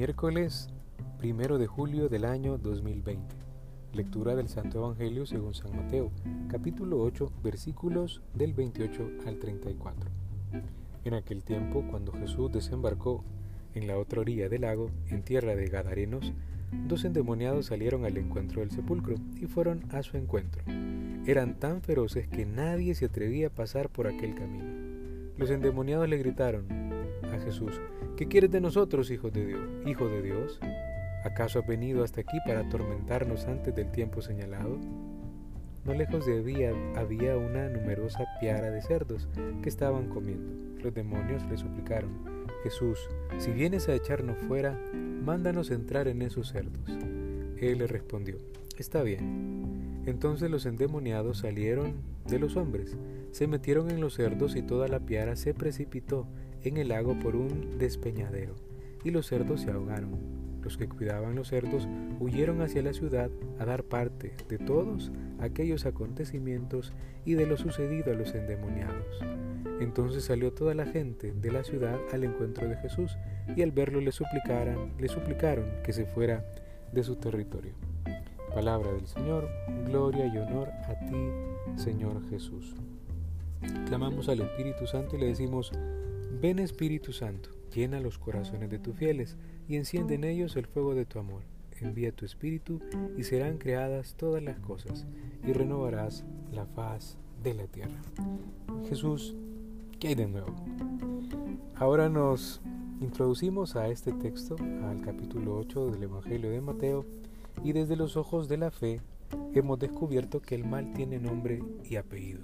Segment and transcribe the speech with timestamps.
[0.00, 0.70] Miércoles
[1.18, 3.36] primero de julio del año 2020.
[3.92, 6.10] Lectura del Santo Evangelio según San Mateo,
[6.48, 10.10] capítulo 8, versículos del 28 al 34.
[11.04, 13.22] En aquel tiempo, cuando Jesús desembarcó
[13.74, 16.32] en la otra orilla del lago, en tierra de Gadarenos,
[16.88, 20.62] dos endemoniados salieron al encuentro del sepulcro y fueron a su encuentro.
[21.26, 24.64] Eran tan feroces que nadie se atrevía a pasar por aquel camino.
[25.36, 26.79] Los endemoniados le gritaron
[27.40, 27.80] Jesús,
[28.16, 29.60] ¿qué quieres de nosotros, hijo de Dios?
[29.86, 30.60] Hijo de Dios?
[31.24, 34.78] ¿Acaso has venido hasta aquí para atormentarnos antes del tiempo señalado?
[35.84, 39.28] No lejos de había, había una numerosa piara de cerdos
[39.62, 40.52] que estaban comiendo.
[40.82, 42.10] Los demonios le suplicaron,
[42.62, 42.98] Jesús,
[43.38, 46.90] si vienes a echarnos fuera, mándanos entrar en esos cerdos.
[47.58, 48.36] Él le respondió,
[48.78, 50.02] Está bien.
[50.06, 52.96] Entonces los endemoniados salieron de los hombres,
[53.30, 56.26] se metieron en los cerdos y toda la piara se precipitó
[56.64, 58.54] en el lago por un despeñadero,
[59.04, 60.40] y los cerdos se ahogaron.
[60.62, 65.86] Los que cuidaban los cerdos huyeron hacia la ciudad a dar parte de todos aquellos
[65.86, 66.92] acontecimientos
[67.24, 69.24] y de lo sucedido a los endemoniados.
[69.80, 73.16] Entonces salió toda la gente de la ciudad al encuentro de Jesús
[73.56, 76.44] y al verlo le suplicaron, le suplicaron que se fuera
[76.92, 77.72] de su territorio.
[78.54, 79.48] Palabra del Señor,
[79.86, 82.74] gloria y honor a ti, Señor Jesús.
[83.86, 85.72] Clamamos al Espíritu Santo y le decimos,
[86.40, 89.36] ven Espíritu Santo, llena los corazones de tus fieles
[89.68, 91.42] y enciende en ellos el fuego de tu amor.
[91.80, 92.80] Envía tu Espíritu
[93.16, 95.06] y serán creadas todas las cosas
[95.46, 98.00] y renovarás la faz de la tierra.
[98.88, 99.34] Jesús,
[99.98, 100.54] ¿qué hay de nuevo?
[101.76, 102.60] Ahora nos
[103.00, 107.06] introducimos a este texto, al capítulo 8 del Evangelio de Mateo,
[107.64, 109.00] y desde los ojos de la fe
[109.54, 112.40] hemos descubierto que el mal tiene nombre y apellido,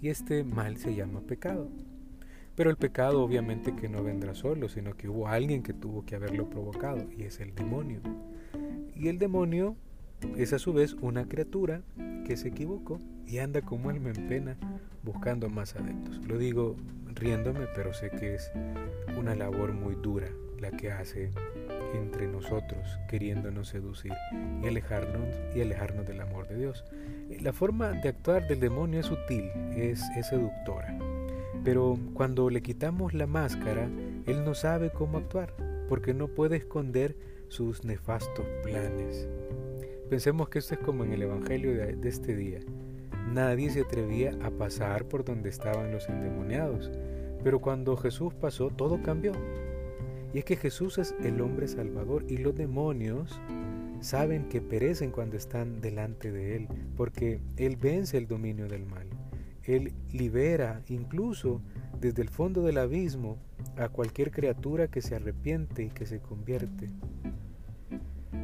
[0.00, 1.68] y este mal se llama pecado.
[2.54, 6.16] Pero el pecado obviamente que no vendrá solo, sino que hubo alguien que tuvo que
[6.16, 8.00] haberlo provocado, y es el demonio.
[8.94, 9.76] Y el demonio
[10.36, 11.82] es a su vez una criatura
[12.26, 14.56] que se equivocó y anda como alma en pena
[15.02, 16.18] buscando más adeptos.
[16.26, 16.76] Lo digo
[17.14, 18.52] riéndome, pero sé que es
[19.18, 20.28] una labor muy dura
[20.60, 21.30] la que hace
[21.94, 24.12] entre nosotros, queriéndonos seducir
[24.62, 26.84] y alejarnos, y alejarnos del amor de Dios.
[27.40, 30.96] La forma de actuar del demonio es sutil, es, es seductora.
[31.64, 33.88] Pero cuando le quitamos la máscara,
[34.26, 35.54] Él no sabe cómo actuar,
[35.88, 37.16] porque no puede esconder
[37.48, 39.28] sus nefastos planes.
[40.08, 42.60] Pensemos que esto es como en el Evangelio de, este día.
[43.32, 46.90] Nadie se atrevía a pasar por donde estaban los endemoniados,
[47.44, 49.32] pero cuando Jesús pasó, todo cambió.
[50.34, 53.40] Y es que Jesús es el hombre salvador y los demonios
[54.00, 59.06] saben que perecen cuando están delante de Él, porque Él vence el dominio del mal.
[59.64, 61.60] Él libera incluso
[62.00, 63.38] desde el fondo del abismo
[63.76, 66.90] a cualquier criatura que se arrepiente y que se convierte.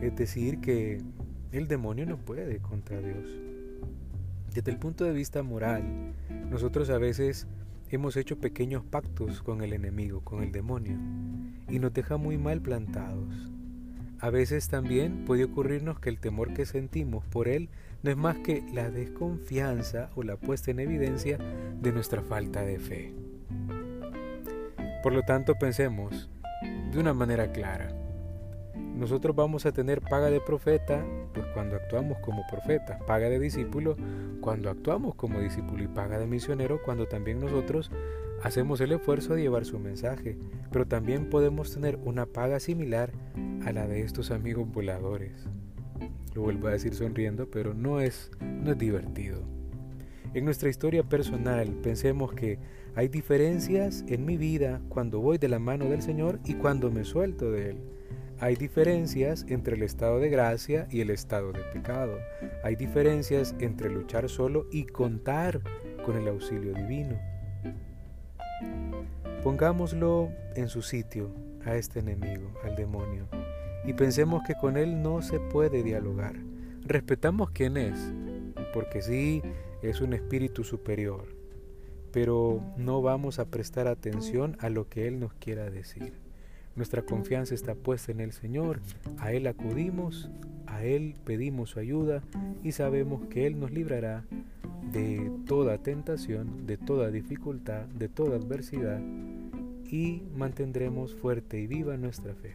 [0.00, 1.00] Es decir, que
[1.50, 3.26] el demonio no puede contra Dios.
[4.54, 6.14] Desde el punto de vista moral,
[6.50, 7.48] nosotros a veces
[7.90, 10.98] hemos hecho pequeños pactos con el enemigo, con el demonio,
[11.68, 13.50] y nos deja muy mal plantados.
[14.20, 17.68] A veces también puede ocurrirnos que el temor que sentimos por Él
[18.02, 21.38] no es más que la desconfianza o la puesta en evidencia
[21.80, 23.14] de nuestra falta de fe.
[25.04, 26.28] Por lo tanto, pensemos
[26.92, 27.92] de una manera clara.
[28.74, 33.96] Nosotros vamos a tener paga de profeta pues cuando actuamos como profeta, paga de discípulo
[34.40, 37.92] cuando actuamos como discípulo y paga de misionero cuando también nosotros
[38.42, 40.36] hacemos el esfuerzo de llevar su mensaje,
[40.72, 43.12] pero también podemos tener una paga similar
[43.68, 45.32] a la de estos amigos voladores.
[46.34, 49.42] Lo vuelvo a decir sonriendo, pero no es, no es divertido.
[50.32, 52.58] En nuestra historia personal pensemos que
[52.94, 57.04] hay diferencias en mi vida cuando voy de la mano del Señor y cuando me
[57.04, 57.76] suelto de Él.
[58.40, 62.18] Hay diferencias entre el estado de gracia y el estado de pecado.
[62.64, 65.60] Hay diferencias entre luchar solo y contar
[66.06, 67.18] con el auxilio divino.
[69.42, 71.30] Pongámoslo en su sitio
[71.64, 73.28] a este enemigo, al demonio,
[73.84, 76.34] y pensemos que con él no se puede dialogar.
[76.84, 78.12] Respetamos quién es,
[78.72, 79.42] porque sí
[79.82, 81.26] es un espíritu superior,
[82.12, 86.14] pero no vamos a prestar atención a lo que él nos quiera decir.
[86.78, 88.78] Nuestra confianza está puesta en el Señor,
[89.18, 90.30] a Él acudimos,
[90.68, 92.22] a Él pedimos su ayuda
[92.62, 94.24] y sabemos que Él nos librará
[94.92, 99.00] de toda tentación, de toda dificultad, de toda adversidad
[99.90, 102.54] y mantendremos fuerte y viva nuestra fe.